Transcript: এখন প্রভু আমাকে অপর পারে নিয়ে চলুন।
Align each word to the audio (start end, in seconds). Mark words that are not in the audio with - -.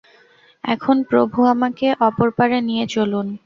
এখন 0.63 0.97
প্রভু 1.09 1.39
আমাকে 1.45 1.87
অপর 1.99 2.27
পারে 2.37 2.57
নিয়ে 2.61 2.85
চলুন। 2.87 3.27